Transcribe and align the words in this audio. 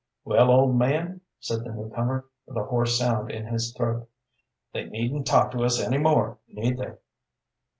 "Well, 0.25 0.49
old 0.49 0.77
man," 0.79 1.21
said 1.39 1.63
the 1.63 1.71
new 1.73 1.91
comer, 1.91 2.25
with 2.47 2.57
a 2.57 2.63
hoarse 2.63 2.97
sound 2.97 3.29
in 3.29 3.45
his 3.45 3.71
throat, 3.77 4.09
"they 4.73 4.85
needn't 4.85 5.27
talk 5.27 5.51
to 5.51 5.63
us 5.63 5.79
any 5.79 5.99
more, 5.99 6.39
need 6.47 6.79
they?" 6.79 6.95